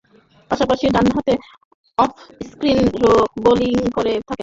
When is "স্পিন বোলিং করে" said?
2.49-4.13